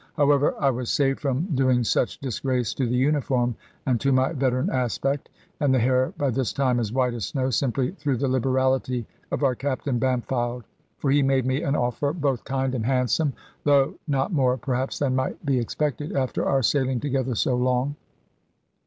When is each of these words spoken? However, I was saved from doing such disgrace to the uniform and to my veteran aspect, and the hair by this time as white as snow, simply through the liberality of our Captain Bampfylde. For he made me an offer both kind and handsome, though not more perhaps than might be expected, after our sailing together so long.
However, 0.17 0.55
I 0.59 0.71
was 0.71 0.89
saved 0.89 1.19
from 1.19 1.45
doing 1.53 1.83
such 1.83 2.17
disgrace 2.17 2.73
to 2.73 2.87
the 2.87 2.95
uniform 2.95 3.55
and 3.85 4.01
to 4.01 4.11
my 4.11 4.33
veteran 4.33 4.71
aspect, 4.71 5.29
and 5.59 5.71
the 5.71 5.77
hair 5.77 6.11
by 6.17 6.31
this 6.31 6.53
time 6.53 6.79
as 6.79 6.91
white 6.91 7.13
as 7.13 7.25
snow, 7.25 7.51
simply 7.51 7.91
through 7.91 8.17
the 8.17 8.27
liberality 8.27 9.05
of 9.29 9.43
our 9.43 9.53
Captain 9.53 9.99
Bampfylde. 9.99 10.63
For 10.97 11.11
he 11.11 11.21
made 11.21 11.45
me 11.45 11.61
an 11.61 11.75
offer 11.75 12.13
both 12.13 12.43
kind 12.45 12.73
and 12.73 12.83
handsome, 12.87 13.33
though 13.63 13.93
not 14.07 14.33
more 14.33 14.57
perhaps 14.57 14.97
than 14.97 15.15
might 15.15 15.45
be 15.45 15.59
expected, 15.59 16.15
after 16.17 16.47
our 16.47 16.63
sailing 16.63 16.99
together 16.99 17.35
so 17.35 17.55
long. 17.55 17.95